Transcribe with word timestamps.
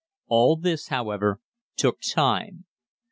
All 0.29 0.55
this, 0.55 0.87
however, 0.87 1.39
took 1.77 1.99
time. 2.01 2.65